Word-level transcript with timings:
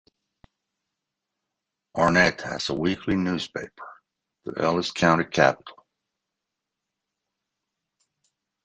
Arnett 1.95 2.41
has 2.41 2.69
a 2.69 2.73
weekly 2.73 3.15
newspaper, 3.15 3.87
"The 4.45 4.59
Ellis 4.59 4.89
County 4.89 5.25
Capital". 5.25 5.85